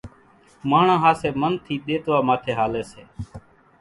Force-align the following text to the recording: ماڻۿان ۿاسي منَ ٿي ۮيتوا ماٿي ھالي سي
ماڻۿان 0.69 0.99
ۿاسي 1.03 1.29
منَ 1.41 1.53
ٿي 1.63 1.73
ۮيتوا 1.85 2.17
ماٿي 2.27 2.51
ھالي 2.57 2.81
سي 2.91 3.01